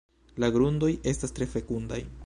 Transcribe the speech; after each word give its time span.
La 0.43 0.49
grundoj 0.55 0.89
estas 1.13 1.37
tre 1.37 1.49
fekundaj. 1.57 2.03